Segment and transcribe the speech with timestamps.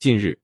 [0.00, 0.38] 近日，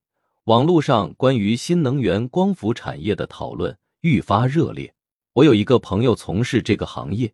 [0.44, 4.94] 网络上关于新能源光伏产业的讨论愈发热烈。
[5.32, 7.32] 我有一个朋友从事这个行业，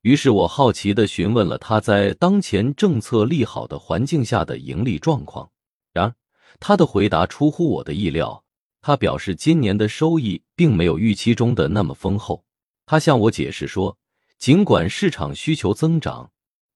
[0.00, 5.50] 于是我好奇的询问了他在当前政策利好的环境下的盈利状况。
[5.92, 6.14] 然而，
[6.58, 8.42] 他的回答出乎我的意料。
[8.80, 12.42] 他表示，今年的收益并没有预期中的那么丰厚。
[12.86, 13.98] 他向我解释说，
[14.38, 16.30] 尽管市场需求增长，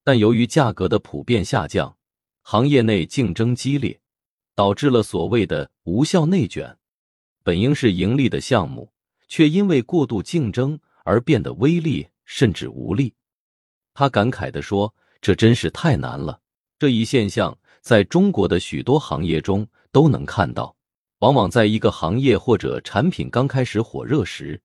[0.05, 1.97] 但由于价格的普遍下降，
[2.43, 3.99] 行业内竞争激烈，
[4.55, 6.77] 导致了所谓的无效内卷。
[7.43, 8.93] 本应是盈利的项目，
[9.29, 13.14] 却因为过度竞争而变得微利甚至无利。
[13.94, 16.41] 他感慨地说：“这真是太难了。”
[16.79, 20.75] 这一现象在中国的许多行业中都能看到。
[21.19, 24.61] 往往在一个行业或者产品刚开始火热时，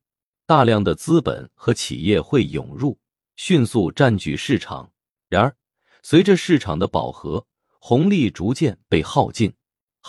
[0.47, 2.97] 大量的资本和企业会涌入，
[3.35, 4.91] 迅速占据市场。
[5.29, 5.55] 然而，
[6.01, 7.45] 随着市场的饱和，
[7.79, 9.53] 红利逐渐被耗尽，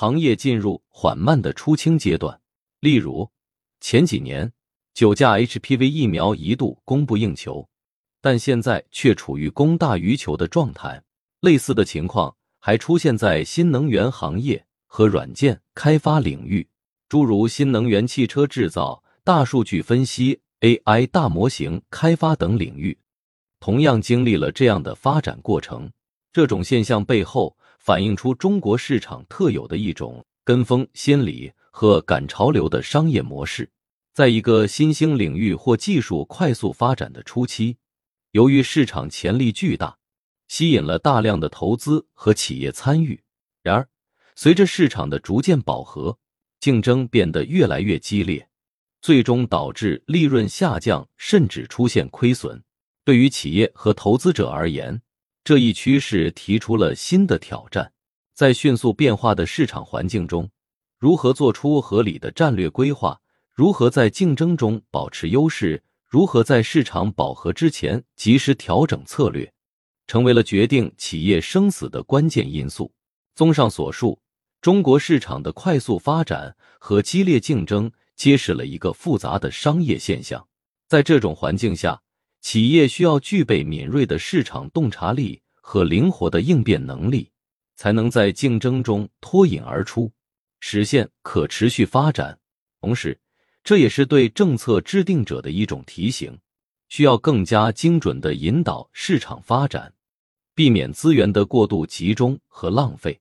[0.01, 2.41] 行业进入缓慢的出清阶段。
[2.79, 3.29] 例如，
[3.80, 4.53] 前几年
[4.95, 7.69] 九价 HPV 疫苗一度供不应求，
[8.20, 11.03] 但现在却处于供大于求的状态。
[11.41, 14.64] 类似的情况还出现在新能源行业。
[14.86, 16.69] 和软件开发领域，
[17.08, 22.97] 诸如新能源汽车制造、大数据分析、AI 大模型开发等领域，
[23.58, 25.91] 同样经历了这样的发展过程。
[26.33, 33.70] 这种现象背后反映出中国市场特有的一种跟风心理和赶潮流的商业模式。
[34.12, 37.79] 在一个新兴领域或技术快速发展的初期，
[38.33, 39.97] 由于市场潜力巨大，
[40.48, 43.23] 吸引了大量的投资和企业参与。
[43.62, 43.89] 然而，
[44.35, 46.19] 随着市场的逐渐饱和，
[46.59, 48.48] 竞争变得越来越激烈，
[49.01, 52.63] 最终导致利润下降，甚至出现亏损。
[53.05, 55.01] 对于企业和投资者而言，
[55.49, 57.91] 这一趋势提出了新的挑战：
[58.35, 60.51] 在迅速变化的市场环境中，
[60.99, 63.19] 如何做出合理的战略规划？
[63.55, 65.83] 如何在竞争中保持优势？
[66.07, 69.51] 如何在市场饱和之前及时调整策略，
[70.07, 72.92] 成为了决定企业生死的关键因素。
[73.35, 74.20] 综上所述。
[74.61, 80.47] 中国市场的快速发展和激烈竞争揭示了一个复杂的商业现象。
[80.87, 82.03] 在这种环境下，
[82.41, 87.31] 企业需要具备敏锐的市场洞察力和灵活的应变能力，
[87.77, 90.13] 才能在竞争中脱颖而出，
[90.61, 92.39] 实现可持续发展。
[92.81, 93.19] 同时，
[93.65, 96.39] 这也是对政策制定者的一种提醒：
[96.89, 99.93] 需要更加精准的引导市场发展，
[100.55, 103.20] 避免资源的过度集中和浪费。